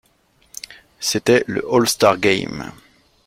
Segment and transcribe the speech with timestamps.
[0.99, 2.71] C'était le All-Star Game.